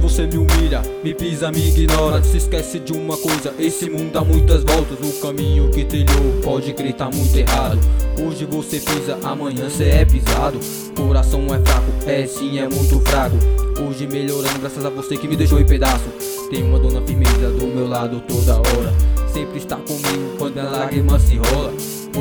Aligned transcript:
você 0.00 0.26
me 0.26 0.36
humilha, 0.36 0.82
me 1.02 1.14
pisa, 1.14 1.50
me 1.50 1.68
ignora 1.68 2.22
Se 2.22 2.36
esquece 2.36 2.78
de 2.78 2.92
uma 2.92 3.16
coisa, 3.16 3.54
esse 3.58 3.88
mundo 3.88 4.12
dá 4.12 4.22
muitas 4.22 4.62
voltas 4.62 4.98
O 5.00 5.20
caminho 5.20 5.70
que 5.70 5.84
trilhou, 5.84 6.40
pode 6.42 6.72
crer 6.74 6.92
tá 6.92 7.06
muito 7.06 7.34
errado. 7.36 7.78
Hoje 8.20 8.44
você 8.44 8.78
pisa, 8.80 9.18
amanhã 9.22 9.70
cê 9.70 9.84
é 9.84 10.04
pisado. 10.04 10.60
Coração 10.94 11.46
é 11.54 11.58
fraco, 11.60 11.90
é 12.06 12.26
sim, 12.26 12.58
é 12.58 12.68
muito 12.68 13.00
fraco. 13.00 13.36
Hoje 13.80 14.06
melhorando 14.06 14.58
graças 14.58 14.84
a 14.84 14.90
você 14.90 15.16
que 15.16 15.26
me 15.26 15.36
deixou 15.36 15.58
em 15.58 15.64
pedaço. 15.64 16.04
Tem 16.50 16.62
uma 16.62 16.78
dona 16.78 17.00
firmeza 17.00 17.50
do 17.50 17.66
meu 17.66 17.88
lado 17.88 18.20
toda 18.20 18.56
hora. 18.56 18.94
Sempre 19.32 19.58
está 19.58 19.76
comigo 19.76 20.34
quando 20.36 20.58
a 20.58 20.64
lágrima 20.64 21.18
se 21.18 21.36
rola 21.36 21.72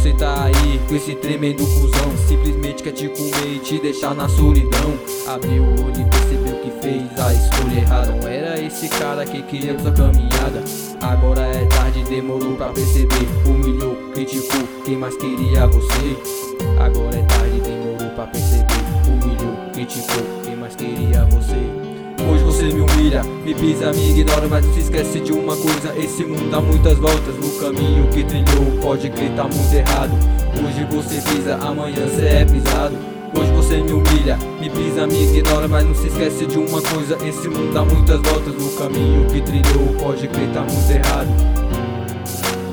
você 0.00 0.14
tá 0.14 0.44
aí 0.44 0.80
com 0.88 0.94
esse 0.94 1.14
tremendo 1.14 1.58
cuzão. 1.58 2.16
Simplesmente 2.26 2.82
quer 2.82 2.92
te 2.92 3.06
comer 3.08 3.56
e 3.56 3.58
te 3.58 3.78
deixar 3.78 4.14
na 4.14 4.26
solidão. 4.30 4.98
Abriu 5.26 5.62
o 5.62 5.84
olho 5.84 6.00
e 6.00 6.04
percebeu 6.04 6.56
que 6.60 6.70
fez 6.80 7.18
a 7.18 7.34
escolha 7.34 7.80
errada. 7.80 8.12
Não 8.12 8.26
era 8.26 8.58
esse 8.62 8.88
cara 8.88 9.26
que 9.26 9.42
queria 9.42 9.78
sua 9.78 9.92
caminhada. 9.92 10.64
Agora 11.02 11.42
é 11.42 11.66
tarde, 11.66 12.02
demorou 12.04 12.56
pra 12.56 12.68
perceber. 12.68 13.28
Humilhou, 13.46 13.94
criticou, 14.14 14.66
quem 14.86 14.96
mais 14.96 15.16
queria 15.16 15.66
você. 15.66 16.16
Agora 16.78 17.16
é 17.16 17.22
tarde, 17.24 17.60
demorou 17.60 18.10
pra 18.14 18.26
perceber. 18.26 18.66
Humilhou, 19.06 19.54
criticou, 19.74 20.24
quem 20.42 20.56
mais 20.56 20.74
queria 20.76 21.26
você 21.26 21.89
Hoje 22.28 22.44
você 22.44 22.64
me 22.64 22.80
humilha, 22.80 23.22
me 23.22 23.54
pisa, 23.54 23.92
me 23.92 24.10
ignora 24.10 24.46
Mas 24.48 24.64
se 24.74 24.80
esquece 24.80 25.20
de 25.20 25.32
uma 25.32 25.56
coisa, 25.56 25.96
esse 25.96 26.24
mundo 26.24 26.50
dá 26.50 26.60
muitas 26.60 26.98
voltas 26.98 27.34
No 27.36 27.50
caminho 27.60 28.08
que 28.08 28.24
trilhou, 28.24 28.78
pode 28.82 29.08
crer 29.10 29.34
tá 29.34 29.44
muito 29.44 29.74
errado. 29.74 30.12
Hoje 30.52 30.86
você 30.90 31.30
pisa, 31.30 31.56
amanhã 31.56 32.06
cê 32.14 32.26
é 32.26 32.44
pisado. 32.44 32.96
Hoje 33.38 33.52
você 33.52 33.76
me 33.76 33.92
humilha, 33.92 34.36
me 34.60 34.68
pisa, 34.68 35.06
me 35.06 35.22
ignora 35.22 35.68
Mas 35.68 35.86
não 35.86 35.94
se 35.94 36.08
esquece 36.08 36.46
de 36.46 36.58
uma 36.58 36.82
coisa, 36.82 37.16
esse 37.26 37.48
mundo 37.48 37.72
dá 37.72 37.84
muitas 37.84 38.20
voltas 38.20 38.54
No 38.54 38.70
caminho 38.72 39.26
que 39.30 39.40
trilhou, 39.40 39.94
pode 40.00 40.28
crer 40.28 40.52
tá 40.52 40.60
muito 40.62 40.90
errado. 40.90 41.28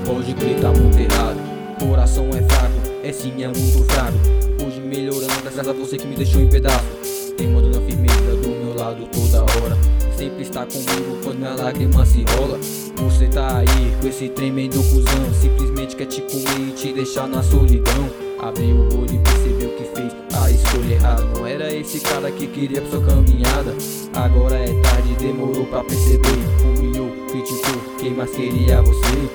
Pode 0.05 0.33
crer 0.33 0.59
tá 0.59 0.72
muito 0.72 0.97
errado. 0.97 1.38
Coração 1.79 2.27
é 2.29 2.41
fraco, 2.41 3.03
é 3.03 3.11
sim, 3.13 3.44
é 3.44 3.47
muito 3.47 3.83
fraco. 3.94 4.17
Hoje 4.66 4.81
melhorando 4.81 5.41
graças 5.41 5.67
a 5.67 5.73
você 5.73 5.97
que 5.97 6.07
me 6.07 6.16
deixou 6.16 6.41
em 6.41 6.50
pedaço 6.50 7.16
Tem 7.38 7.53
dona 7.53 7.80
firmeza 7.81 8.35
do 8.41 8.49
meu 8.49 8.75
lado 8.75 9.07
toda 9.13 9.43
hora. 9.43 9.77
Sempre 10.17 10.41
está 10.41 10.66
comigo 10.66 11.19
quando 11.23 11.38
minha 11.38 11.53
lágrima 11.53 12.03
se 12.03 12.25
rola. 12.35 12.57
Você 12.97 13.27
tá 13.27 13.59
aí 13.59 13.95
com 14.02 14.07
esse 14.07 14.27
tremendo 14.29 14.77
cuzão. 14.89 15.33
Simplesmente 15.39 15.95
quer 15.95 16.07
te 16.07 16.21
comer 16.21 16.69
e 16.69 16.71
te 16.71 16.94
deixar 16.94 17.27
na 17.27 17.44
solidão. 17.44 18.09
Abriu 18.39 18.75
o 18.75 19.02
olho 19.02 19.13
e 19.13 19.19
percebeu 19.19 19.69
que 19.69 19.83
fez 19.83 20.16
a 20.33 20.49
escolha 20.49 20.94
errada. 20.95 21.23
Não 21.25 21.45
era 21.45 21.71
esse 21.71 21.99
cara 21.99 22.31
que 22.31 22.47
queria 22.47 22.81
pra 22.81 22.89
sua 22.89 23.05
caminhada. 23.05 23.75
Agora 24.16 24.55
é 24.55 24.73
tarde, 24.81 25.16
demorou 25.19 25.67
pra 25.67 25.83
perceber. 25.83 26.39
Humilhou, 26.66 27.11
criticou, 27.29 27.95
quem 27.99 28.16
mais 28.16 28.31
queria 28.31 28.81
você. 28.81 29.29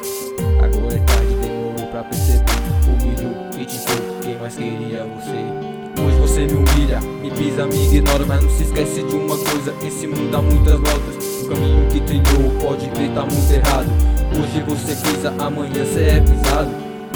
Agora 0.59 0.95
é 0.95 0.99
tarde, 0.99 1.35
demorou 1.41 1.87
pra 1.93 2.03
perceber. 2.03 2.45
Humilhou, 2.85 3.51
criticou, 3.53 4.21
quem 4.23 4.37
mais 4.39 4.57
queria 4.57 5.05
você 5.05 5.92
você 6.33 6.47
me 6.47 6.55
humilha, 6.55 6.99
me 7.21 7.31
pisa, 7.31 7.67
me 7.67 7.85
ignora 7.85 8.25
Mas 8.25 8.43
não 8.43 8.51
se 8.51 8.63
esquece 8.63 9.03
de 9.03 9.15
uma 9.15 9.37
coisa, 9.37 9.75
esse 9.87 10.07
mundo 10.07 10.31
dá 10.31 10.41
muitas 10.41 10.81
voltas. 10.81 11.43
O 11.43 11.49
caminho 11.49 11.87
que 11.89 12.01
trilhou, 12.01 12.51
pode 12.59 12.89
ver, 12.89 13.11
tá 13.15 13.21
muito 13.21 13.53
errado. 13.53 13.87
Hoje 14.33 14.63
você 14.67 14.97
pisa, 14.97 15.35
amanhã 15.39 15.85
cê 15.85 16.05
é 16.05 16.21
pisado. 16.21 16.71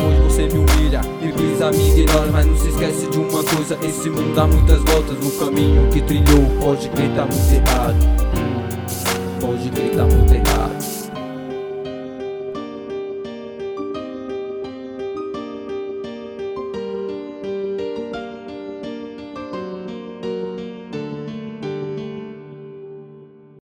Hoje 0.05 0.21
você 0.21 0.43
me 0.43 0.59
humilha, 0.59 1.01
me 1.23 1.33
pisa, 1.33 1.71
me 1.71 1.89
ignora 1.89 2.31
Mas 2.31 2.45
não 2.45 2.57
se 2.59 2.69
esquece 2.69 3.07
de 3.07 3.19
uma 3.19 3.43
coisa, 3.43 3.79
esse 3.83 4.11
mundo 4.11 4.35
dá 4.35 4.47
muitas 4.47 4.83
voltas. 4.83 5.17
O 5.27 5.39
caminho 5.39 5.89
que 5.91 6.03
trilhou, 6.03 6.45
pode 6.61 6.89
crer, 6.91 7.11
tá 7.15 7.23
muito 7.23 7.55
errado. 7.55 7.97
Pode 9.41 9.71
crer, 9.71 9.97
tá 9.97 10.03
muito 10.03 10.35
errado 10.35 10.96